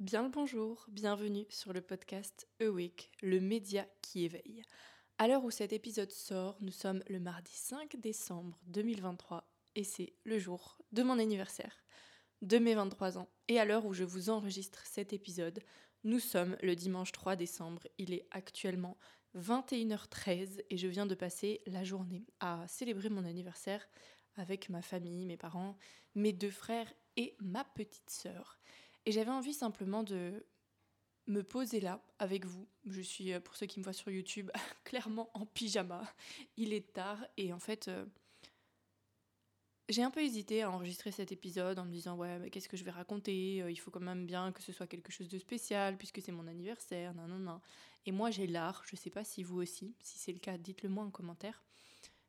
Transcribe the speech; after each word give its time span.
Bien 0.00 0.22
le 0.22 0.28
bonjour, 0.28 0.86
bienvenue 0.92 1.44
sur 1.48 1.72
le 1.72 1.80
podcast 1.80 2.46
Awake, 2.60 3.10
le 3.20 3.40
média 3.40 3.84
qui 4.00 4.24
éveille. 4.24 4.62
À 5.18 5.26
l'heure 5.26 5.42
où 5.42 5.50
cet 5.50 5.72
épisode 5.72 6.12
sort, 6.12 6.56
nous 6.60 6.70
sommes 6.70 7.02
le 7.08 7.18
mardi 7.18 7.50
5 7.52 7.96
décembre 7.96 8.56
2023 8.68 9.44
et 9.74 9.82
c'est 9.82 10.12
le 10.22 10.38
jour 10.38 10.78
de 10.92 11.02
mon 11.02 11.18
anniversaire, 11.18 11.82
de 12.42 12.58
mes 12.58 12.76
23 12.76 13.18
ans. 13.18 13.28
Et 13.48 13.58
à 13.58 13.64
l'heure 13.64 13.86
où 13.86 13.92
je 13.92 14.04
vous 14.04 14.30
enregistre 14.30 14.86
cet 14.86 15.12
épisode, 15.12 15.58
nous 16.04 16.20
sommes 16.20 16.56
le 16.62 16.76
dimanche 16.76 17.10
3 17.10 17.34
décembre. 17.34 17.82
Il 17.98 18.12
est 18.14 18.28
actuellement 18.30 18.96
21h13 19.34 20.62
et 20.70 20.76
je 20.76 20.86
viens 20.86 21.06
de 21.06 21.16
passer 21.16 21.60
la 21.66 21.82
journée 21.82 22.24
à 22.38 22.64
célébrer 22.68 23.08
mon 23.08 23.24
anniversaire 23.24 23.84
avec 24.36 24.68
ma 24.68 24.80
famille, 24.80 25.26
mes 25.26 25.36
parents, 25.36 25.76
mes 26.14 26.32
deux 26.32 26.52
frères 26.52 26.94
et 27.16 27.36
ma 27.40 27.64
petite 27.64 28.10
sœur. 28.10 28.60
Et 29.08 29.12
j'avais 29.12 29.30
envie 29.30 29.54
simplement 29.54 30.02
de 30.02 30.44
me 31.28 31.42
poser 31.42 31.80
là 31.80 32.04
avec 32.18 32.44
vous. 32.44 32.68
Je 32.84 33.00
suis, 33.00 33.32
euh, 33.32 33.40
pour 33.40 33.56
ceux 33.56 33.64
qui 33.64 33.78
me 33.78 33.84
voient 33.84 33.94
sur 33.94 34.10
YouTube, 34.10 34.50
clairement 34.84 35.30
en 35.32 35.46
pyjama. 35.46 36.02
Il 36.58 36.74
est 36.74 36.92
tard 36.92 37.16
et 37.38 37.54
en 37.54 37.58
fait, 37.58 37.88
euh, 37.88 38.04
j'ai 39.88 40.02
un 40.02 40.10
peu 40.10 40.20
hésité 40.20 40.60
à 40.60 40.70
enregistrer 40.70 41.10
cet 41.10 41.32
épisode 41.32 41.78
en 41.78 41.86
me 41.86 41.90
disant 41.90 42.16
ouais, 42.16 42.38
mais 42.38 42.50
qu'est-ce 42.50 42.68
que 42.68 42.76
je 42.76 42.84
vais 42.84 42.90
raconter 42.90 43.62
euh, 43.62 43.70
Il 43.70 43.76
faut 43.76 43.90
quand 43.90 43.98
même 43.98 44.26
bien 44.26 44.52
que 44.52 44.62
ce 44.62 44.74
soit 44.74 44.86
quelque 44.86 45.10
chose 45.10 45.30
de 45.30 45.38
spécial 45.38 45.96
puisque 45.96 46.20
c'est 46.20 46.30
mon 46.30 46.46
anniversaire, 46.46 47.14
non, 47.14 47.28
non, 47.28 47.38
non. 47.38 47.62
Et 48.04 48.12
moi, 48.12 48.30
j'ai 48.30 48.46
l'art, 48.46 48.82
je 48.84 48.94
sais 48.94 49.08
pas 49.08 49.24
si 49.24 49.42
vous 49.42 49.56
aussi, 49.56 49.96
si 50.02 50.18
c'est 50.18 50.34
le 50.34 50.38
cas, 50.38 50.58
dites-le 50.58 50.90
moi 50.90 51.04
en 51.04 51.10
commentaire. 51.10 51.62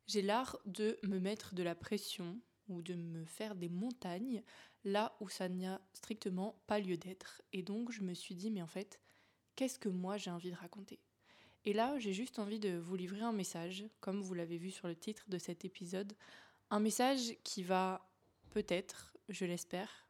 J'ai 0.07 0.21
l'art 0.21 0.57
de 0.65 0.97
me 1.03 1.19
mettre 1.19 1.53
de 1.55 1.61
la 1.61 1.75
pression 1.75 2.39
ou 2.69 2.81
de 2.81 2.93
me 2.93 3.25
faire 3.25 3.55
des 3.55 3.69
montagnes 3.69 4.41
là 4.85 5.15
où 5.19 5.27
ça 5.27 5.49
n'y 5.49 5.65
a 5.65 5.81
strictement 5.93 6.61
pas 6.67 6.79
lieu 6.79 6.95
d'être. 6.95 7.41
Et 7.51 7.63
donc 7.63 7.91
je 7.91 8.01
me 8.01 8.13
suis 8.13 8.35
dit, 8.35 8.49
mais 8.49 8.61
en 8.61 8.67
fait, 8.67 8.99
qu'est-ce 9.55 9.79
que 9.79 9.89
moi 9.89 10.17
j'ai 10.17 10.31
envie 10.31 10.51
de 10.51 10.55
raconter? 10.55 10.99
Et 11.65 11.73
là, 11.73 11.99
j'ai 11.99 12.13
juste 12.13 12.39
envie 12.39 12.59
de 12.59 12.77
vous 12.77 12.95
livrer 12.95 13.21
un 13.21 13.33
message, 13.33 13.83
comme 13.99 14.21
vous 14.21 14.33
l'avez 14.33 14.57
vu 14.57 14.71
sur 14.71 14.87
le 14.87 14.95
titre 14.95 15.25
de 15.27 15.37
cet 15.37 15.65
épisode, 15.65 16.13
un 16.69 16.79
message 16.79 17.35
qui 17.43 17.63
va 17.63 18.07
peut-être, 18.51 19.13
je 19.27 19.45
l'espère, 19.45 20.07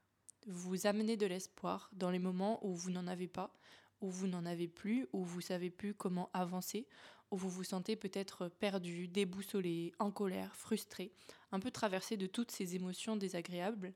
vous 0.47 0.85
amener 0.85 1.17
de 1.17 1.25
l'espoir 1.25 1.89
dans 1.93 2.11
les 2.11 2.19
moments 2.19 2.65
où 2.65 2.73
vous 2.73 2.91
n'en 2.91 3.07
avez 3.07 3.27
pas, 3.27 3.53
où 4.01 4.09
vous 4.09 4.27
n'en 4.27 4.45
avez 4.45 4.67
plus, 4.67 5.07
où 5.11 5.23
vous 5.23 5.41
savez 5.41 5.69
plus 5.69 5.93
comment 5.93 6.29
avancer, 6.33 6.87
où 7.31 7.37
vous 7.37 7.49
vous 7.49 7.63
sentez 7.63 7.95
peut-être 7.95 8.47
perdu, 8.47 9.07
déboussolé, 9.07 9.93
en 9.99 10.11
colère, 10.11 10.55
frustré, 10.55 11.11
un 11.51 11.59
peu 11.59 11.71
traversé 11.71 12.17
de 12.17 12.27
toutes 12.27 12.51
ces 12.51 12.75
émotions 12.75 13.15
désagréables. 13.15 13.93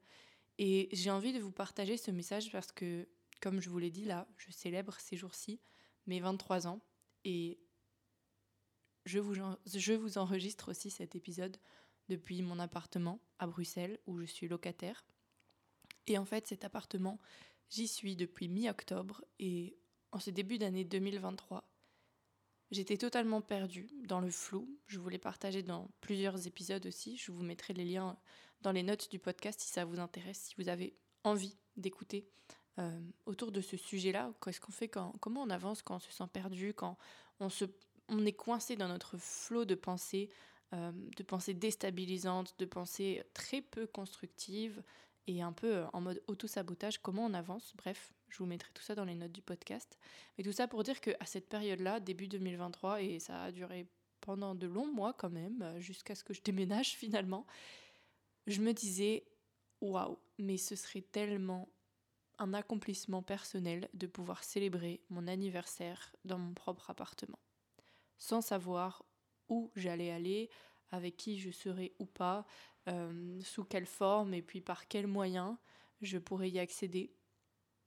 Et 0.59 0.89
j'ai 0.91 1.09
envie 1.09 1.33
de 1.33 1.39
vous 1.39 1.51
partager 1.51 1.97
ce 1.97 2.11
message 2.11 2.51
parce 2.51 2.71
que, 2.71 3.07
comme 3.41 3.59
je 3.59 3.69
vous 3.69 3.79
l'ai 3.79 3.91
dit 3.91 4.05
là, 4.05 4.27
je 4.37 4.51
célèbre 4.51 4.95
ces 4.99 5.17
jours-ci 5.17 5.59
mes 6.05 6.19
23 6.19 6.67
ans 6.67 6.81
et 7.25 7.59
je 9.05 9.19
vous, 9.19 9.35
je 9.65 9.93
vous 9.93 10.17
enregistre 10.17 10.69
aussi 10.69 10.89
cet 10.89 11.15
épisode 11.15 11.57
depuis 12.09 12.41
mon 12.41 12.59
appartement 12.59 13.19
à 13.39 13.47
Bruxelles 13.47 13.99
où 14.05 14.17
je 14.19 14.25
suis 14.25 14.47
locataire. 14.47 15.05
Et 16.07 16.17
en 16.17 16.25
fait, 16.25 16.47
cet 16.47 16.63
appartement, 16.65 17.19
j'y 17.69 17.87
suis 17.87 18.15
depuis 18.15 18.47
mi-octobre 18.47 19.23
et 19.39 19.77
en 20.11 20.19
ce 20.19 20.29
début 20.29 20.57
d'année 20.57 20.83
2023, 20.83 21.67
J'étais 22.73 22.97
totalement 22.97 23.39
perdue 23.39 23.87
dans 24.07 24.19
le 24.19 24.31
flou. 24.31 24.67
Je 24.87 24.97
voulais 24.97 25.19
partager 25.19 25.61
dans 25.61 25.91
plusieurs 26.01 26.47
épisodes 26.47 26.83
aussi. 26.87 27.17
Je 27.17 27.31
vous 27.31 27.43
mettrai 27.43 27.71
les 27.73 27.85
liens 27.85 28.17
dans 28.61 28.71
les 28.71 28.81
notes 28.81 29.11
du 29.11 29.19
podcast 29.19 29.59
si 29.59 29.69
ça 29.69 29.85
vous 29.85 29.99
intéresse, 29.99 30.39
si 30.39 30.55
vous 30.57 30.69
avez 30.69 30.95
envie 31.23 31.55
d'écouter 31.77 32.25
euh, 32.79 32.99
autour 33.27 33.51
de 33.51 33.61
ce 33.61 33.77
sujet-là. 33.77 34.33
Qu'est-ce 34.43 34.59
qu'on 34.59 34.71
fait 34.71 34.87
quand, 34.87 35.13
comment 35.19 35.43
on 35.43 35.51
avance 35.51 35.83
quand 35.83 35.97
on 35.97 35.99
se 35.99 36.11
sent 36.11 36.23
perdu, 36.33 36.73
quand 36.73 36.97
on, 37.39 37.49
se, 37.49 37.65
on 38.09 38.25
est 38.25 38.33
coincé 38.33 38.75
dans 38.75 38.87
notre 38.87 39.19
flot 39.19 39.65
de 39.65 39.75
pensées, 39.75 40.31
euh, 40.73 40.91
de 41.15 41.21
pensées 41.21 41.53
déstabilisantes, 41.53 42.55
de 42.57 42.65
pensées 42.65 43.21
très 43.35 43.61
peu 43.61 43.85
constructives, 43.85 44.81
et 45.27 45.41
un 45.41 45.53
peu 45.53 45.75
euh, 45.75 45.85
en 45.93 46.01
mode 46.01 46.21
auto-sabotage, 46.27 46.99
comment 46.99 47.25
on 47.25 47.33
avance. 47.33 47.73
Bref, 47.77 48.13
je 48.29 48.39
vous 48.39 48.45
mettrai 48.45 48.71
tout 48.73 48.83
ça 48.83 48.95
dans 48.95 49.05
les 49.05 49.15
notes 49.15 49.31
du 49.31 49.41
podcast. 49.41 49.97
Mais 50.37 50.43
tout 50.43 50.51
ça 50.51 50.67
pour 50.67 50.83
dire 50.83 50.99
qu'à 51.01 51.25
cette 51.25 51.49
période-là, 51.49 51.99
début 51.99 52.27
2023, 52.27 53.01
et 53.01 53.19
ça 53.19 53.43
a 53.43 53.51
duré 53.51 53.87
pendant 54.21 54.55
de 54.55 54.67
longs 54.67 54.91
mois 54.91 55.13
quand 55.13 55.29
même, 55.29 55.61
euh, 55.61 55.79
jusqu'à 55.79 56.15
ce 56.15 56.23
que 56.23 56.33
je 56.33 56.41
déménage 56.41 56.89
finalement, 56.95 57.45
je 58.47 58.61
me 58.61 58.73
disais, 58.73 59.25
waouh, 59.81 60.17
mais 60.37 60.57
ce 60.57 60.75
serait 60.75 61.01
tellement 61.01 61.69
un 62.39 62.53
accomplissement 62.53 63.21
personnel 63.21 63.87
de 63.93 64.07
pouvoir 64.07 64.43
célébrer 64.43 65.01
mon 65.09 65.27
anniversaire 65.27 66.13
dans 66.25 66.39
mon 66.39 66.53
propre 66.53 66.89
appartement, 66.89 67.39
sans 68.17 68.41
savoir 68.41 69.05
où 69.49 69.71
j'allais 69.75 70.11
aller, 70.11 70.49
avec 70.91 71.17
qui 71.17 71.39
je 71.39 71.51
serais 71.51 71.93
ou 71.99 72.05
pas, 72.05 72.45
euh, 72.87 73.39
sous 73.41 73.63
quelle 73.63 73.85
forme 73.85 74.33
et 74.33 74.41
puis 74.41 74.61
par 74.61 74.87
quels 74.87 75.07
moyens 75.07 75.55
je 76.01 76.17
pourrais 76.17 76.49
y 76.49 76.59
accéder. 76.59 77.13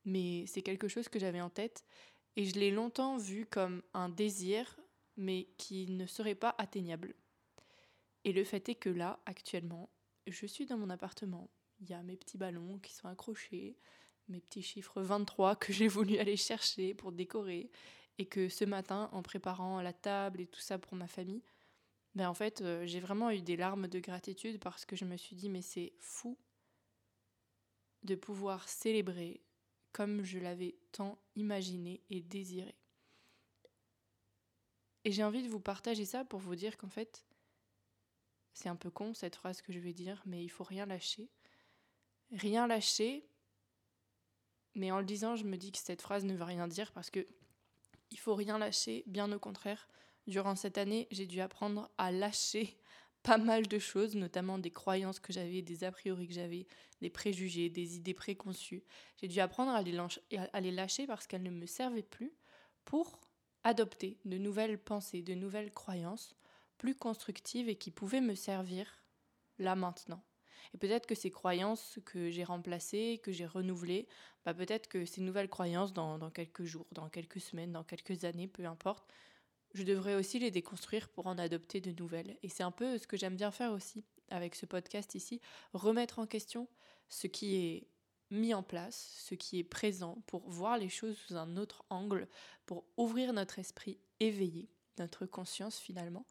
Mais 0.04 0.46
c'est 0.46 0.62
quelque 0.62 0.88
chose 0.88 1.08
que 1.08 1.18
j'avais 1.18 1.40
en 1.40 1.50
tête 1.50 1.84
et 2.36 2.44
je 2.44 2.58
l'ai 2.58 2.70
longtemps 2.70 3.16
vu 3.16 3.46
comme 3.46 3.82
un 3.94 4.08
désir 4.08 4.78
mais 5.16 5.48
qui 5.56 5.86
ne 5.88 6.06
serait 6.06 6.34
pas 6.34 6.54
atteignable. 6.58 7.14
Et 8.24 8.32
le 8.32 8.44
fait 8.44 8.68
est 8.68 8.74
que 8.74 8.90
là, 8.90 9.20
actuellement, 9.26 9.88
je 10.26 10.46
suis 10.46 10.66
dans 10.66 10.76
mon 10.76 10.90
appartement. 10.90 11.48
Il 11.80 11.88
y 11.88 11.94
a 11.94 12.02
mes 12.02 12.16
petits 12.16 12.38
ballons 12.38 12.78
qui 12.78 12.92
sont 12.92 13.08
accrochés, 13.08 13.78
mes 14.28 14.40
petits 14.40 14.62
chiffres 14.62 15.00
23 15.00 15.56
que 15.56 15.72
j'ai 15.72 15.88
voulu 15.88 16.18
aller 16.18 16.36
chercher 16.36 16.94
pour 16.94 17.12
décorer, 17.12 17.70
et 18.18 18.26
que 18.26 18.48
ce 18.48 18.64
matin, 18.64 19.08
en 19.12 19.22
préparant 19.22 19.80
la 19.80 19.92
table 19.92 20.40
et 20.40 20.46
tout 20.46 20.60
ça 20.60 20.78
pour 20.78 20.94
ma 20.94 21.06
famille, 21.06 21.42
ben 22.16 22.30
en 22.30 22.34
fait, 22.34 22.62
euh, 22.62 22.86
j'ai 22.86 22.98
vraiment 22.98 23.30
eu 23.30 23.42
des 23.42 23.56
larmes 23.56 23.88
de 23.88 24.00
gratitude 24.00 24.58
parce 24.58 24.86
que 24.86 24.96
je 24.96 25.04
me 25.04 25.18
suis 25.18 25.36
dit, 25.36 25.50
mais 25.50 25.60
c'est 25.60 25.92
fou 26.00 26.38
de 28.04 28.14
pouvoir 28.14 28.68
célébrer 28.70 29.42
comme 29.92 30.22
je 30.22 30.38
l'avais 30.38 30.76
tant 30.92 31.18
imaginé 31.34 32.02
et 32.08 32.22
désiré. 32.22 32.74
Et 35.04 35.12
j'ai 35.12 35.24
envie 35.24 35.42
de 35.42 35.48
vous 35.48 35.60
partager 35.60 36.06
ça 36.06 36.24
pour 36.24 36.40
vous 36.40 36.56
dire 36.56 36.78
qu'en 36.78 36.88
fait, 36.88 37.26
c'est 38.54 38.70
un 38.70 38.76
peu 38.76 38.90
con 38.90 39.12
cette 39.12 39.36
phrase 39.36 39.60
que 39.60 39.72
je 39.72 39.78
vais 39.78 39.92
dire, 39.92 40.22
mais 40.24 40.42
il 40.42 40.48
faut 40.48 40.64
rien 40.64 40.86
lâcher. 40.86 41.28
Rien 42.32 42.66
lâcher, 42.66 43.28
mais 44.74 44.90
en 44.90 45.00
le 45.00 45.04
disant, 45.04 45.36
je 45.36 45.44
me 45.44 45.58
dis 45.58 45.70
que 45.70 45.78
cette 45.78 46.00
phrase 46.00 46.24
ne 46.24 46.34
veut 46.34 46.44
rien 46.44 46.66
dire 46.66 46.92
parce 46.92 47.10
que 47.10 47.26
il 48.10 48.18
faut 48.18 48.34
rien 48.34 48.56
lâcher, 48.56 49.04
bien 49.06 49.30
au 49.32 49.38
contraire. 49.38 49.86
Durant 50.26 50.56
cette 50.56 50.78
année, 50.78 51.06
j'ai 51.10 51.26
dû 51.26 51.40
apprendre 51.40 51.90
à 51.98 52.10
lâcher 52.10 52.76
pas 53.22 53.38
mal 53.38 53.66
de 53.66 53.78
choses, 53.78 54.14
notamment 54.14 54.58
des 54.58 54.70
croyances 54.70 55.20
que 55.20 55.32
j'avais, 55.32 55.62
des 55.62 55.84
a 55.84 55.90
priori 55.90 56.26
que 56.26 56.34
j'avais, 56.34 56.66
des 57.00 57.10
préjugés, 57.10 57.68
des 57.70 57.96
idées 57.96 58.14
préconçues. 58.14 58.84
J'ai 59.20 59.28
dû 59.28 59.40
apprendre 59.40 59.72
à 59.72 59.82
les, 59.82 60.70
lâcher 60.70 61.06
parce 61.06 61.26
qu'elles 61.26 61.42
ne 61.42 61.50
me 61.50 61.66
servaient 61.66 62.02
plus 62.02 62.32
pour 62.84 63.20
adopter 63.64 64.18
de 64.24 64.38
nouvelles 64.38 64.78
pensées, 64.78 65.22
de 65.22 65.34
nouvelles 65.34 65.72
croyances 65.72 66.36
plus 66.78 66.94
constructives 66.94 67.68
et 67.68 67.76
qui 67.76 67.90
pouvaient 67.90 68.20
me 68.20 68.34
servir 68.34 69.02
là 69.58 69.74
maintenant. 69.74 70.22
Et 70.74 70.78
peut-être 70.78 71.06
que 71.06 71.14
ces 71.14 71.30
croyances 71.30 71.98
que 72.04 72.30
j'ai 72.30 72.44
remplacées, 72.44 73.20
que 73.22 73.32
j'ai 73.32 73.46
renouvelées, 73.46 74.06
bah 74.44 74.54
peut-être 74.54 74.88
que 74.88 75.04
ces 75.04 75.20
nouvelles 75.20 75.48
croyances 75.48 75.92
dans, 75.92 76.18
dans 76.18 76.30
quelques 76.30 76.64
jours, 76.64 76.86
dans 76.92 77.08
quelques 77.08 77.40
semaines, 77.40 77.72
dans 77.72 77.84
quelques 77.84 78.24
années, 78.24 78.48
peu 78.48 78.64
importe, 78.66 79.12
je 79.76 79.82
devrais 79.82 80.14
aussi 80.14 80.38
les 80.38 80.50
déconstruire 80.50 81.08
pour 81.08 81.26
en 81.26 81.36
adopter 81.36 81.80
de 81.80 81.92
nouvelles. 81.92 82.38
Et 82.42 82.48
c'est 82.48 82.62
un 82.62 82.70
peu 82.70 82.96
ce 82.96 83.06
que 83.06 83.16
j'aime 83.16 83.36
bien 83.36 83.50
faire 83.50 83.72
aussi 83.72 84.04
avec 84.30 84.54
ce 84.54 84.66
podcast 84.66 85.14
ici, 85.14 85.40
remettre 85.74 86.18
en 86.18 86.26
question 86.26 86.66
ce 87.08 87.26
qui 87.26 87.56
est 87.56 87.88
mis 88.30 88.54
en 88.54 88.62
place, 88.62 89.20
ce 89.20 89.34
qui 89.34 89.58
est 89.58 89.64
présent, 89.64 90.22
pour 90.26 90.48
voir 90.48 90.78
les 90.78 90.88
choses 90.88 91.16
sous 91.16 91.36
un 91.36 91.56
autre 91.56 91.84
angle, 91.90 92.26
pour 92.64 92.84
ouvrir 92.96 93.32
notre 93.32 93.58
esprit 93.58 94.00
éveillé, 94.18 94.68
notre 94.98 95.26
conscience 95.26 95.78
finalement, 95.78 96.26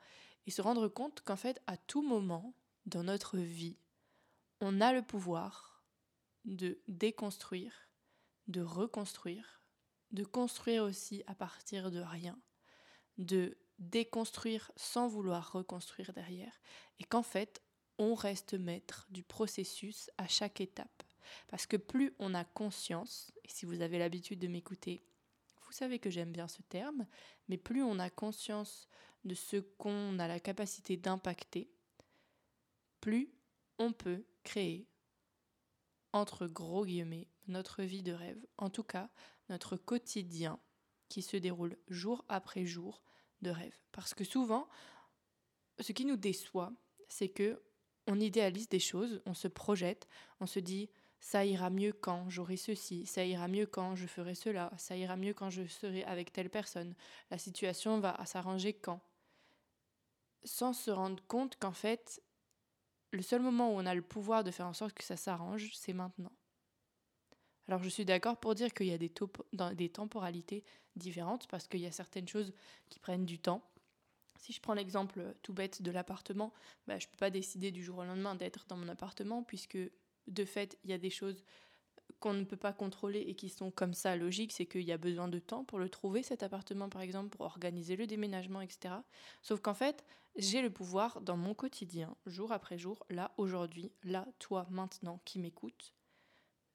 et 0.48 0.52
se 0.52 0.62
rendre 0.62 0.88
compte 0.88 1.22
qu'en 1.22 1.38
fait, 1.38 1.62
à 1.68 1.78
tout 1.78 2.02
moment 2.02 2.54
dans 2.86 3.04
notre 3.04 3.38
vie, 3.38 3.78
on 4.60 4.82
a 4.82 4.92
le 4.92 5.04
pouvoir 5.04 5.86
de 6.44 6.80
déconstruire, 6.88 7.90
de 8.48 8.62
reconstruire, 8.62 9.62
de 10.12 10.24
construire 10.24 10.84
aussi 10.84 11.24
à 11.28 11.36
partir 11.36 11.92
de 11.92 12.00
rien 12.00 12.38
de 13.18 13.58
déconstruire 13.80 14.72
sans 14.76 15.08
vouloir 15.08 15.52
reconstruire 15.52 16.14
derrière, 16.14 16.62
et 17.00 17.04
qu'en 17.04 17.24
fait, 17.24 17.62
on 17.98 18.14
reste 18.14 18.54
maître 18.54 19.08
du 19.10 19.24
processus 19.24 20.10
à 20.18 20.28
chaque 20.28 20.62
étape. 20.62 21.04
Parce 21.48 21.66
que 21.66 21.78
plus 21.78 22.14
on 22.20 22.34
a 22.34 22.44
conscience, 22.46 23.32
et 23.44 23.50
si 23.50 23.66
vous 23.66 23.82
avez 23.82 24.00
l'habitude 24.00 24.40
de 24.40 24.48
m'écouter, 24.48 25.04
vous 25.66 25.72
savez 25.72 26.00
que 26.00 26.10
j'aime 26.10 26.32
bien 26.32 26.48
ce 26.48 26.62
terme, 26.62 27.08
mais 27.48 27.58
plus 27.58 27.84
on 27.84 28.00
a 28.00 28.10
conscience 28.10 28.88
de 29.24 29.34
ce 29.34 29.58
qu'on 29.58 30.20
a 30.20 30.28
la 30.28 30.40
capacité 30.40 30.98
d'impacter, 30.98 31.72
plus 33.02 33.34
on 33.80 33.92
peut 33.92 34.26
créer, 34.44 34.88
entre 36.14 36.48
gros 36.48 36.86
guillemets, 36.86 37.28
notre 37.48 37.84
vie 37.84 38.04
de 38.04 38.14
rêve. 38.14 38.46
En 38.58 38.70
tout 38.70 38.84
cas, 38.84 39.10
notre 39.50 39.76
quotidien 39.76 40.60
qui 41.10 41.22
se 41.22 41.38
déroule 41.38 41.78
jour 41.88 42.26
après 42.30 42.66
jour 42.66 43.02
de 43.42 43.50
rêve. 43.50 43.78
Parce 43.92 44.14
que 44.14 44.24
souvent, 44.24 44.68
ce 45.80 45.92
qui 45.92 46.06
nous 46.06 46.18
déçoit, 46.18 46.72
c'est 47.08 47.30
que 47.30 47.62
on 48.08 48.20
idéalise 48.20 48.70
des 48.70 48.80
choses, 48.80 49.22
on 49.26 49.34
se 49.34 49.48
projette, 49.48 50.08
on 50.40 50.46
se 50.46 50.60
dit 50.60 50.90
ça 51.20 51.44
ira 51.44 51.72
mieux 51.72 51.92
quand 51.92 52.30
j'aurai 52.30 52.56
ceci, 52.56 53.06
ça 53.08 53.26
ira 53.26 53.48
mieux 53.48 53.66
quand 53.66 53.96
je 53.96 54.06
ferai 54.06 54.36
cela, 54.36 54.72
ça 54.78 54.96
ira 54.96 55.16
mieux 55.16 55.34
quand 55.34 55.50
je 55.50 55.66
serai 55.66 56.04
avec 56.04 56.32
telle 56.32 56.52
personne, 56.52 56.94
la 57.32 57.40
situation 57.40 58.00
va 58.00 58.24
s'arranger 58.26 58.74
quand? 58.74 59.02
Sans 60.44 60.74
se 60.74 60.92
rendre 60.92 61.24
compte 61.26 61.58
qu'en 61.58 61.72
fait, 61.72 62.22
le 63.12 63.24
seul 63.24 63.42
moment 63.42 63.72
où 63.72 63.80
on 63.80 63.86
a 63.88 63.96
le 63.96 64.04
pouvoir 64.04 64.44
de 64.44 64.52
faire 64.52 64.68
en 64.68 64.74
sorte 64.74 64.94
que 64.94 65.04
ça 65.04 65.18
s'arrange, 65.18 65.72
c'est 65.74 65.94
maintenant. 65.94 66.34
Alors 67.68 67.82
je 67.84 67.90
suis 67.90 68.06
d'accord 68.06 68.38
pour 68.38 68.56
dire 68.56 68.74
qu'il 68.74 68.88
y 68.88 68.94
a 68.94 68.98
des, 68.98 69.12
des 69.74 69.90
temporalités 69.90 70.64
différentes 70.96 71.48
parce 71.48 71.68
qu'il 71.68 71.80
y 71.80 71.88
a 71.88 71.92
certaines 71.92 72.28
choses 72.28 72.54
qui 72.90 73.00
prennent 73.00 73.26
du 73.26 73.40
temps. 73.40 73.62
Si 74.40 74.54
je 74.54 74.62
prends 74.62 74.74
l'exemple 74.76 75.36
tout 75.42 75.54
bête 75.54 75.82
de 75.82 75.92
l'appartement, 75.92 76.54
bah, 76.88 77.00
je 77.00 77.08
ne 77.08 77.12
peux 77.12 77.18
pas 77.18 77.32
décider 77.32 77.72
du 77.72 77.84
jour 77.84 77.98
au 77.98 78.04
lendemain 78.04 78.36
d'être 78.36 78.66
dans 78.68 78.78
mon 78.78 78.88
appartement 78.90 79.44
puisque 79.44 79.80
de 80.28 80.46
fait 80.46 80.78
il 80.84 80.92
y 80.92 80.94
a 80.94 80.98
des 80.98 81.10
choses 81.10 81.44
qu'on 82.20 82.34
ne 82.34 82.44
peut 82.44 82.58
pas 82.58 82.74
contrôler 82.74 83.20
et 83.20 83.36
qui 83.36 83.50
sont 83.50 83.72
comme 83.72 83.94
ça 83.94 84.16
logiques, 84.16 84.52
c'est 84.52 84.66
qu'il 84.66 84.84
y 84.84 84.92
a 84.92 84.98
besoin 84.98 85.28
de 85.28 85.40
temps 85.40 85.64
pour 85.64 85.80
le 85.80 85.90
trouver, 85.90 86.24
cet 86.24 86.44
appartement 86.44 86.90
par 86.90 87.02
exemple, 87.02 87.30
pour 87.30 87.46
organiser 87.46 87.96
le 87.96 88.08
déménagement, 88.08 88.62
etc. 88.62 88.96
Sauf 89.42 89.60
qu'en 89.60 89.74
fait, 89.74 90.04
j'ai 90.36 90.62
le 90.62 90.70
pouvoir 90.70 91.22
dans 91.22 91.38
mon 91.38 91.54
quotidien, 91.54 92.16
jour 92.26 92.52
après 92.52 92.78
jour, 92.78 93.06
là, 93.10 93.32
aujourd'hui, 93.38 93.92
là, 94.04 94.28
toi, 94.40 94.68
maintenant, 94.70 95.20
qui 95.26 95.40
m'écoutes, 95.40 95.94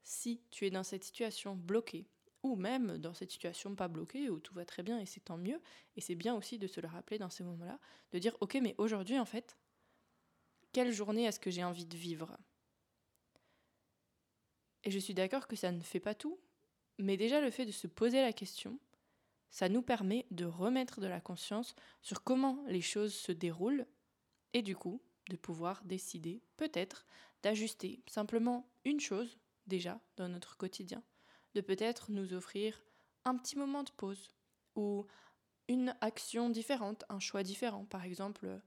si 0.03 0.43
tu 0.51 0.67
es 0.67 0.71
dans 0.71 0.83
cette 0.83 1.05
situation 1.05 1.55
bloquée, 1.55 2.09
ou 2.43 2.57
même 2.57 2.99
dans 2.99 3.15
cette 3.15 3.31
situation 3.31 3.75
pas 3.75 3.89
bloquée, 3.89 4.31
où 4.31 4.41
tout 4.41 4.55
va 4.55 4.65
très 4.65 4.83
bien 4.83 4.99
et 4.99 5.07
c'est 5.07 5.21
tant 5.21 5.37
mieux, 5.37 5.61
et 5.97 6.01
c'est 6.01 6.15
bien 6.15 6.35
aussi 6.35 6.59
de 6.59 6.67
se 6.67 6.81
le 6.81 6.89
rappeler 6.89 7.19
dans 7.19 7.31
ces 7.31 7.45
moments-là, 7.45 7.79
de 8.13 8.19
dire, 8.19 8.37
ok, 8.41 8.59
mais 8.63 8.75
aujourd'hui, 8.79 9.19
en 9.19 9.25
fait, 9.25 9.57
quelle 10.73 10.93
journée 10.93 11.25
est-ce 11.25 11.41
que 11.41 11.51
j'ai 11.51 11.65
envie 11.65 11.87
de 11.87 11.97
vivre? 11.97 12.39
Et 14.85 14.91
je 14.91 14.99
suis 14.99 15.15
d'accord 15.15 15.47
que 15.47 15.57
ça 15.57 15.73
ne 15.73 15.83
fait 15.83 16.01
pas 16.01 16.15
tout, 16.15 16.41
mais 16.99 17.17
déjà 17.17 17.41
le 17.41 17.51
fait 17.51 17.67
de 17.67 17.73
se 17.73 17.87
poser 17.87 18.23
la 18.23 18.33
question, 18.33 18.79
ça 19.51 19.69
nous 19.69 19.83
permet 19.83 20.27
de 20.31 20.45
remettre 20.45 21.01
de 21.01 21.07
la 21.07 21.21
conscience 21.21 21.75
sur 22.03 22.23
comment 22.23 22.65
les 22.69 22.81
choses 22.81 23.15
se 23.15 23.33
déroulent 23.33 23.87
et 24.55 24.63
du 24.63 24.77
coup 24.77 25.03
de 25.29 25.37
pouvoir 25.37 25.83
décider 25.85 26.43
peut-être 26.57 27.07
d'ajuster 27.43 28.03
simplement 28.07 28.69
une 28.85 29.01
chose 29.01 29.39
déjà 29.71 29.99
dans 30.17 30.29
notre 30.29 30.59
quotidien, 30.59 31.03
de 31.55 31.63
peut-être 31.63 32.11
nous 32.11 32.35
offrir 32.35 32.83
un 33.25 33.37
petit 33.39 33.57
moment 33.57 33.83
de 33.83 33.91
pause 33.93 34.29
ou 34.77 35.07
une 35.69 35.97
action 36.01 36.51
différente, 36.51 37.05
un 37.09 37.21
choix 37.21 37.43
différent. 37.43 37.87
Par 37.87 38.05
exemple, 38.05 38.61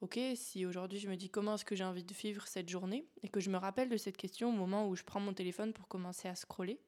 ok, 0.00 0.20
si 0.36 0.66
aujourd'hui 0.66 1.00
je 1.00 1.08
me 1.08 1.16
dis 1.16 1.30
comment 1.30 1.54
est-ce 1.54 1.64
que 1.64 1.74
j'ai 1.74 1.84
envie 1.84 2.04
de 2.04 2.14
vivre 2.14 2.46
cette 2.46 2.68
journée 2.68 3.08
et 3.22 3.28
que 3.28 3.40
je 3.40 3.50
me 3.50 3.56
rappelle 3.56 3.88
de 3.88 3.96
cette 3.96 4.16
question 4.16 4.50
au 4.50 4.52
moment 4.52 4.86
où 4.86 4.94
je 4.94 5.02
prends 5.02 5.20
mon 5.20 5.34
téléphone 5.34 5.72
pour 5.72 5.88
commencer 5.88 6.28
à 6.28 6.34
scroller, 6.34 6.80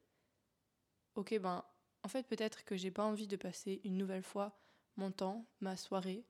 ok, 1.15 1.39
ben 1.39 1.65
en 2.03 2.07
fait 2.07 2.27
peut-être 2.27 2.63
que 2.63 2.77
j'ai 2.77 2.91
pas 2.91 3.03
envie 3.03 3.27
de 3.27 3.35
passer 3.35 3.81
une 3.83 3.97
nouvelle 3.97 4.23
fois 4.23 4.57
mon 4.97 5.11
temps, 5.11 5.45
ma 5.59 5.75
soirée, 5.75 6.25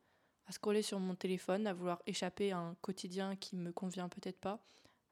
à 0.48 0.52
scroller 0.52 0.82
sur 0.82 1.00
mon 1.00 1.16
téléphone, 1.16 1.68
à 1.68 1.74
vouloir 1.74 2.02
échapper 2.06 2.52
à 2.52 2.60
un 2.60 2.76
quotidien 2.76 3.36
qui 3.36 3.56
me 3.56 3.72
convient 3.72 4.10
peut-être 4.10 4.40
pas, 4.40 4.64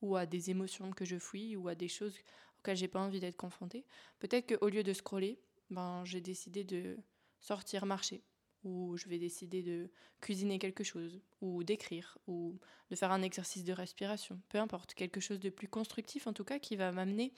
ou 0.03 0.15
à 0.15 0.27
des 0.27 0.51
émotions 0.51 0.91
que 0.91 1.05
je 1.05 1.17
fuis, 1.17 1.55
ou 1.55 1.67
à 1.67 1.75
des 1.75 1.87
choses 1.87 2.15
auxquelles 2.59 2.77
j'ai 2.77 2.87
pas 2.87 2.99
envie 2.99 3.19
d'être 3.19 3.37
confrontée. 3.37 3.85
Peut-être 4.19 4.55
qu'au 4.55 4.69
lieu 4.69 4.83
de 4.83 4.93
scroller, 4.93 5.39
ben 5.71 6.03
j'ai 6.05 6.21
décidé 6.21 6.63
de 6.63 6.97
sortir 7.39 7.85
marcher 7.85 8.23
ou 8.63 8.95
je 8.97 9.07
vais 9.07 9.19
décider 9.19 9.61
de 9.61 9.91
cuisiner 10.21 10.57
quelque 10.59 10.83
chose, 10.83 11.21
ou 11.41 11.63
d'écrire, 11.63 12.17
ou 12.27 12.59
de 12.89 12.95
faire 12.95 13.11
un 13.11 13.21
exercice 13.21 13.63
de 13.63 13.73
respiration, 13.73 14.41
peu 14.49 14.57
importe, 14.57 14.93
quelque 14.93 15.19
chose 15.19 15.39
de 15.39 15.49
plus 15.49 15.67
constructif 15.67 16.27
en 16.27 16.33
tout 16.33 16.45
cas 16.45 16.59
qui 16.59 16.75
va 16.75 16.91
m'amener 16.91 17.33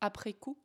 après 0.00 0.32
coup 0.32 0.58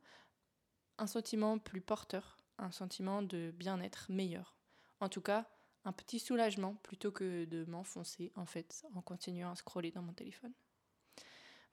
un 0.98 1.06
sentiment 1.06 1.58
plus 1.58 1.80
porteur, 1.80 2.36
un 2.58 2.70
sentiment 2.70 3.22
de 3.22 3.52
bien-être 3.52 4.06
meilleur. 4.10 4.56
En 5.00 5.08
tout 5.08 5.20
cas, 5.20 5.48
un 5.84 5.92
petit 5.92 6.18
soulagement 6.18 6.74
plutôt 6.76 7.12
que 7.12 7.44
de 7.44 7.64
m'enfoncer 7.64 8.32
en 8.34 8.46
fait 8.46 8.84
en 8.94 9.02
continuant 9.02 9.52
à 9.52 9.56
scroller 9.56 9.92
dans 9.92 10.02
mon 10.02 10.12
téléphone. 10.12 10.52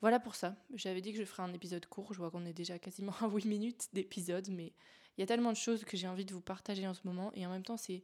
Voilà 0.02 0.20
pour 0.20 0.36
ça. 0.36 0.56
J'avais 0.74 1.02
dit 1.02 1.14
que 1.14 1.20
je 1.20 1.26
ferais 1.26 1.44
un 1.44 1.54
épisode 1.54 1.86
court. 1.86 2.14
Je 2.14 2.20
vois 2.20 2.32
qu'on 2.32 2.46
est 2.46 2.54
déjà 2.54 2.80
quasiment 2.80 3.14
à 3.22 3.28
8 3.28 3.46
minutes 3.46 3.88
d'épisode, 3.94 4.50
mais 4.50 4.74
il 5.18 5.22
y 5.22 5.24
a 5.24 5.28
tellement 5.28 5.52
de 5.52 5.58
choses 5.58 5.86
que 5.86 5.98
j'ai 5.98 6.08
envie 6.08 6.26
de 6.26 6.34
vous 6.34 6.42
partager 6.42 6.88
en 6.88 6.94
ce 6.94 7.02
moment. 7.06 7.32
Et 7.34 7.46
en 7.46 7.50
même 7.50 7.64
temps, 7.64 7.78
c'est 7.78 8.04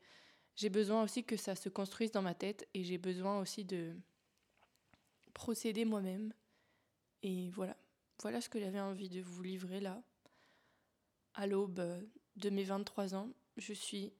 j'ai 0.55 0.69
besoin 0.69 1.03
aussi 1.03 1.23
que 1.23 1.37
ça 1.37 1.55
se 1.55 1.69
construise 1.69 2.11
dans 2.11 2.21
ma 2.21 2.33
tête 2.33 2.67
et 2.73 2.83
j'ai 2.83 2.97
besoin 2.97 3.39
aussi 3.39 3.65
de 3.65 3.95
procéder 5.33 5.85
moi-même. 5.85 6.33
Et 7.23 7.49
voilà. 7.49 7.77
Voilà 8.21 8.41
ce 8.41 8.49
que 8.49 8.59
j'avais 8.59 8.79
envie 8.79 9.09
de 9.09 9.21
vous 9.21 9.41
livrer 9.41 9.79
là. 9.79 10.01
À 11.33 11.47
l'aube 11.47 11.81
de 12.35 12.49
mes 12.49 12.63
23 12.63 13.15
ans, 13.15 13.29
je 13.57 13.73
suis 13.73 14.13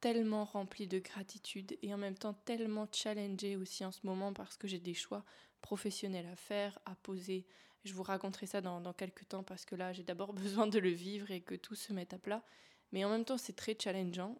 tellement 0.00 0.44
remplie 0.44 0.88
de 0.88 0.98
gratitude 0.98 1.78
et 1.80 1.94
en 1.94 1.98
même 1.98 2.18
temps 2.18 2.34
tellement 2.34 2.88
challengée 2.92 3.56
aussi 3.56 3.84
en 3.84 3.92
ce 3.92 4.00
moment 4.04 4.32
parce 4.32 4.56
que 4.56 4.66
j'ai 4.66 4.80
des 4.80 4.94
choix 4.94 5.24
professionnels 5.62 6.26
à 6.26 6.36
faire, 6.36 6.78
à 6.84 6.94
poser. 6.94 7.46
Je 7.84 7.94
vous 7.94 8.02
raconterai 8.02 8.46
ça 8.46 8.60
dans, 8.60 8.80
dans 8.80 8.92
quelques 8.92 9.28
temps 9.28 9.42
parce 9.42 9.64
que 9.64 9.74
là, 9.74 9.92
j'ai 9.92 10.02
d'abord 10.02 10.32
besoin 10.34 10.66
de 10.66 10.78
le 10.78 10.90
vivre 10.90 11.30
et 11.30 11.40
que 11.40 11.54
tout 11.54 11.74
se 11.74 11.92
mette 11.92 12.12
à 12.12 12.18
plat. 12.18 12.44
Mais 12.92 13.04
en 13.04 13.08
même 13.08 13.24
temps, 13.24 13.38
c'est 13.38 13.56
très 13.56 13.76
challengeant 13.80 14.36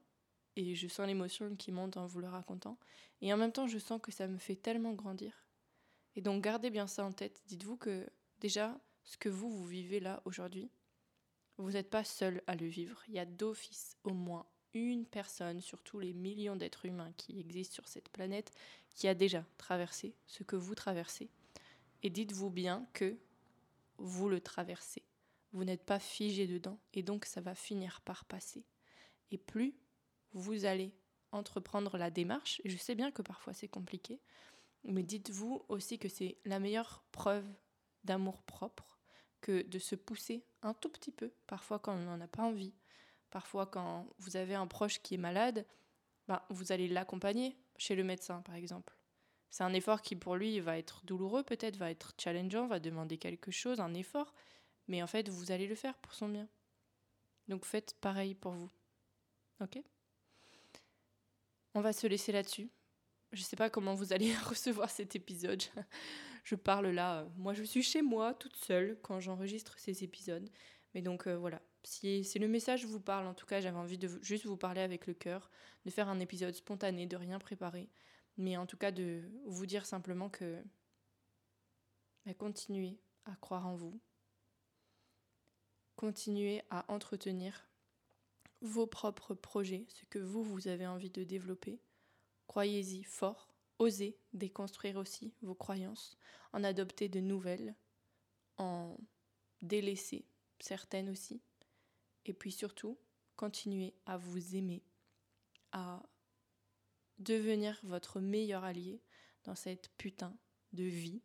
et 0.57 0.75
je 0.75 0.89
sens 0.89 1.07
l'émotion 1.07 1.57
qui 1.57 1.73
monte 1.73 1.97
en 1.97 2.07
vous 2.07 2.21
le 2.21 2.29
racontant. 2.29 2.79
Et 3.23 3.33
en 3.33 3.37
même 3.37 3.53
temps, 3.53 3.67
je 3.67 3.79
sens 3.79 4.01
que 4.03 4.13
ça 4.13 4.27
me 4.27 4.39
fait 4.39 4.57
tellement 4.57 4.93
grandir. 4.93 5.47
Et 6.15 6.21
donc, 6.21 6.43
gardez 6.43 6.71
bien 6.71 6.87
ça 6.87 7.05
en 7.05 7.13
tête. 7.13 7.43
Dites-vous 7.47 7.77
que 7.77 8.07
déjà, 8.41 8.79
ce 9.05 9.17
que 9.17 9.31
vous, 9.31 9.51
vous 9.51 9.65
vivez 9.65 10.01
là 10.01 10.21
aujourd'hui, 10.25 10.71
vous 11.57 11.73
n'êtes 11.73 11.91
pas 11.91 12.05
seul 12.05 12.43
à 12.47 12.55
le 12.55 12.67
vivre. 12.67 13.03
Il 13.09 13.15
y 13.15 13.19
a 13.19 13.25
d'office 13.25 13.97
au 14.05 14.13
moins 14.13 14.47
une 14.75 15.07
personne 15.07 15.61
sur 15.61 15.83
tous 15.83 15.99
les 15.99 16.13
millions 16.13 16.57
d'êtres 16.57 16.87
humains 16.87 17.13
qui 17.17 17.39
existent 17.39 17.75
sur 17.75 17.89
cette 17.89 18.09
planète 18.09 18.53
qui 18.95 19.09
a 19.09 19.15
déjà 19.15 19.45
traversé 19.59 20.15
ce 20.27 20.43
que 20.43 20.57
vous 20.57 20.75
traversez. 20.75 21.31
Et 22.03 22.11
dites-vous 22.11 22.51
bien 22.51 22.87
que 22.93 23.17
vous 23.99 24.29
le 24.29 24.41
traversez. 24.41 25.03
Vous 25.53 25.65
n'êtes 25.65 25.85
pas 25.85 25.99
figé 25.99 26.47
dedans 26.47 26.79
et 26.95 27.03
donc 27.03 27.25
ça 27.25 27.41
va 27.41 27.55
finir 27.55 28.01
par 28.01 28.25
passer. 28.25 28.65
Et 29.31 29.39
plus 29.39 29.75
vous 30.33 30.65
allez 30.65 30.93
entreprendre 31.31 31.97
la 31.99 32.11
démarche, 32.11 32.61
et 32.65 32.71
je 32.71 32.77
sais 32.77 32.95
bien 32.95 33.11
que 33.11 33.23
parfois 33.23 33.53
c'est 33.53 33.69
compliqué, 33.69 34.21
mais 34.85 35.03
dites-vous 35.03 35.65
aussi 35.69 35.99
que 35.99 36.09
c'est 36.09 36.37
la 36.45 36.59
meilleure 36.59 37.03
preuve 37.13 37.47
d'amour 38.05 38.43
propre 38.43 38.99
que 39.41 39.63
de 39.63 39.79
se 39.79 39.95
pousser 39.95 40.45
un 40.63 40.75
tout 40.75 40.89
petit 40.89 41.11
peu, 41.11 41.33
parfois 41.47 41.79
quand 41.79 41.95
on 41.95 42.05
n'en 42.05 42.21
a 42.21 42.29
pas 42.29 42.43
envie, 42.43 42.75
Parfois, 43.33 43.65
quand 43.65 44.07
vous 44.19 44.37
avez 44.37 44.55
un 44.55 44.67
proche 44.67 45.01
qui 45.01 45.15
est 45.15 45.19
malade, 45.19 45.65
ben, 46.29 46.43
vous 46.51 46.71
allez 46.71 46.87
l'accompagner 46.87 47.57
chez 47.79 47.95
le 47.95 48.05
médecin, 48.05 48.43
par 48.43 48.55
exemple. 48.55 48.95
C'est 49.49 49.65
un 49.65 49.73
effort 49.73 50.03
qui, 50.03 50.17
pour 50.17 50.37
lui, 50.37 50.61
va 50.61 50.77
être 50.77 51.01
douloureux, 51.05 51.43
peut-être, 51.43 51.79
va 51.79 51.91
être 51.91 52.13
challengeant, 52.19 52.67
va 52.67 52.79
demander 52.79 53.17
quelque 53.17 53.51
chose, 53.51 53.81
un 53.81 53.95
effort, 53.95 54.35
mais 54.87 55.03
en 55.03 55.07
fait, 55.07 55.31
vous 55.31 55.51
allez 55.51 55.67
le 55.67 55.75
faire 55.75 55.97
pour 55.97 56.13
son 56.13 56.29
bien. 56.29 56.47
Donc 57.49 57.65
faites 57.65 57.95
pareil 58.03 58.35
pour 58.35 58.53
vous. 58.53 58.71
Ok? 59.63 59.81
On 61.73 61.81
va 61.81 61.95
se 61.95 62.07
laisser 62.07 62.33
là-dessus. 62.33 62.69
Je 63.33 63.41
ne 63.41 63.45
sais 63.45 63.57
pas 63.57 63.71
comment 63.71 63.95
vous 63.95 64.13
allez 64.13 64.35
recevoir 64.45 64.91
cet 64.91 65.17
épisode. 65.17 65.63
je 66.45 66.55
parle 66.55 66.89
là. 66.89 67.27
Moi, 67.39 67.55
je 67.55 67.63
suis 67.63 67.83
chez 67.83 68.03
moi, 68.03 68.35
toute 68.35 68.57
seule, 68.57 68.99
quand 69.03 69.21
j'enregistre 69.21 69.79
ces 69.79 70.05
épisodes. 70.05 70.51
Mais 70.95 71.01
donc 71.01 71.27
euh, 71.27 71.37
voilà, 71.37 71.63
si, 71.85 72.39
le 72.39 72.49
message 72.49 72.85
vous 72.85 73.01
parle, 73.01 73.27
en 73.27 73.35
tout 73.35 73.47
cas, 73.47 73.61
j'avais 73.61 73.77
envie 73.77 73.99
de 73.99 74.09
juste 74.23 74.47
vous 74.47 74.57
parler 74.57 74.81
avec 74.81 75.07
le 75.07 75.15
cœur, 75.15 75.51
de 75.85 75.91
faire 75.91 76.09
un 76.09 76.21
épisode 76.21 76.55
spontané, 76.55 77.07
de 77.07 77.17
rien 77.17 77.39
préparer, 77.39 77.89
mais 78.37 78.57
en 78.57 78.67
tout 78.67 78.77
cas 78.77 78.93
de 78.93 79.23
vous 79.47 79.67
dire 79.67 79.85
simplement 79.85 80.31
que 80.31 80.63
bah, 82.25 82.35
continuez 82.35 83.01
à 83.25 83.35
croire 83.37 83.67
en 83.67 83.75
vous, 83.75 84.01
continuez 85.97 86.63
à 86.71 86.85
entretenir 86.93 87.69
vos 88.61 88.87
propres 88.87 89.35
projets, 89.35 89.87
ce 89.89 90.05
que 90.07 90.21
vous, 90.21 90.45
vous 90.45 90.69
avez 90.69 90.87
envie 90.87 91.11
de 91.11 91.25
développer. 91.25 91.81
Croyez-y 92.47 93.03
fort, 93.03 93.53
osez 93.79 94.17
déconstruire 94.33 94.97
aussi 94.97 95.35
vos 95.43 95.55
croyances, 95.55 96.17
en 96.53 96.63
adopter 96.63 97.09
de 97.09 97.21
nouvelles, 97.21 97.75
en 98.59 98.97
délaisser 99.63 100.27
certaines 100.61 101.09
aussi. 101.09 101.43
Et 102.25 102.33
puis 102.33 102.53
surtout, 102.53 102.99
continuez 103.37 103.95
à 104.07 104.17
vous 104.17 104.57
aimer, 104.57 104.83
à 105.73 106.03
devenir 107.19 107.79
votre 107.83 108.21
meilleur 108.21 108.65
allié 108.65 109.03
dans 109.45 109.55
cette 109.55 109.91
putain 109.99 110.37
de 110.73 110.85
vie. 110.85 111.23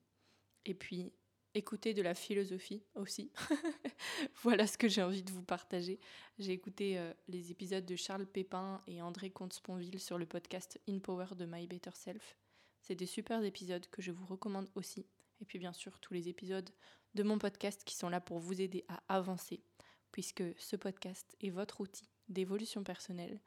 Et 0.66 0.74
puis, 0.74 1.14
écouter 1.54 1.94
de 1.94 2.02
la 2.02 2.14
philosophie 2.14 2.84
aussi. 2.96 3.32
voilà 4.44 4.68
ce 4.68 4.78
que 4.78 4.88
j'ai 4.88 5.02
envie 5.02 5.24
de 5.24 5.32
vous 5.32 5.44
partager. 5.44 6.00
J'ai 6.38 6.52
écouté 6.52 6.98
euh, 6.98 7.14
les 7.28 7.52
épisodes 7.52 7.86
de 7.86 7.96
Charles 7.96 8.26
Pépin 8.26 8.82
et 8.88 9.02
André 9.02 9.30
Comte-Sponville 9.32 10.00
sur 10.00 10.18
le 10.18 10.26
podcast 10.26 10.80
In 10.88 11.00
Power 11.00 11.28
de 11.36 11.46
My 11.46 11.68
Better 11.68 11.92
Self. 11.94 12.38
C'est 12.82 12.96
des 12.96 13.06
super 13.06 13.44
épisodes 13.44 13.88
que 13.90 14.02
je 14.02 14.12
vous 14.12 14.26
recommande 14.26 14.70
aussi. 14.76 15.06
Et 15.40 15.46
puis 15.46 15.60
bien 15.60 15.74
sûr 15.74 16.00
tous 16.00 16.14
les 16.14 16.30
épisodes 16.30 16.70
de 17.16 17.24
mon 17.24 17.40
podcast 17.40 17.84
qui 17.84 17.96
sont 17.96 18.10
là 18.10 18.22
pour 18.22 18.40
vous 18.40 18.62
aider 18.62 18.86
à 18.88 19.02
avancer, 19.08 19.62
puisque 20.12 20.44
ce 20.58 20.76
podcast 20.76 21.36
est 21.42 21.50
votre 21.50 21.82
outil 21.82 22.10
d'évolution 22.30 22.84
personnelle. 22.84 23.40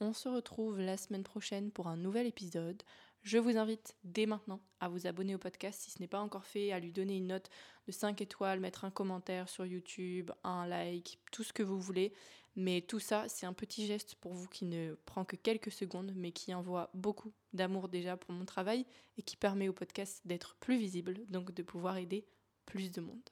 On 0.00 0.12
se 0.12 0.28
retrouve 0.28 0.80
la 0.80 0.96
semaine 0.96 1.24
prochaine 1.24 1.70
pour 1.70 1.86
un 1.86 1.96
nouvel 1.96 2.26
épisode. 2.26 2.82
Je 3.22 3.36
vous 3.36 3.58
invite 3.58 3.96
dès 4.02 4.24
maintenant 4.24 4.60
à 4.80 4.88
vous 4.88 5.06
abonner 5.06 5.34
au 5.34 5.38
podcast 5.38 5.82
si 5.82 5.90
ce 5.90 5.98
n'est 5.98 6.08
pas 6.08 6.20
encore 6.20 6.46
fait, 6.46 6.72
à 6.72 6.80
lui 6.80 6.90
donner 6.90 7.18
une 7.18 7.26
note 7.26 7.50
de 7.86 7.92
5 7.92 8.20
étoiles, 8.22 8.60
mettre 8.60 8.86
un 8.86 8.90
commentaire 8.90 9.48
sur 9.48 9.66
YouTube, 9.66 10.30
un 10.42 10.66
like, 10.66 11.18
tout 11.32 11.42
ce 11.42 11.52
que 11.52 11.62
vous 11.62 11.78
voulez. 11.78 12.14
Mais 12.56 12.80
tout 12.80 12.98
ça, 12.98 13.28
c'est 13.28 13.46
un 13.46 13.52
petit 13.52 13.86
geste 13.86 14.14
pour 14.16 14.32
vous 14.32 14.48
qui 14.48 14.64
ne 14.64 14.94
prend 15.04 15.24
que 15.24 15.36
quelques 15.36 15.70
secondes, 15.70 16.12
mais 16.16 16.32
qui 16.32 16.54
envoie 16.54 16.90
beaucoup 16.94 17.32
d'amour 17.52 17.88
déjà 17.88 18.16
pour 18.16 18.32
mon 18.32 18.44
travail 18.44 18.86
et 19.18 19.22
qui 19.22 19.36
permet 19.36 19.68
au 19.68 19.72
podcast 19.72 20.22
d'être 20.24 20.56
plus 20.56 20.78
visible, 20.78 21.20
donc 21.28 21.52
de 21.52 21.62
pouvoir 21.62 21.98
aider 21.98 22.26
plus 22.64 22.90
de 22.90 23.00
monde. 23.00 23.30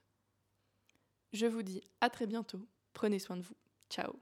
Je 1.33 1.47
vous 1.47 1.63
dis 1.63 1.83
à 2.01 2.11
très 2.11 2.27
bientôt. 2.27 2.67
Prenez 2.93 3.19
soin 3.19 3.37
de 3.37 3.43
vous. 3.43 3.57
Ciao 3.91 4.21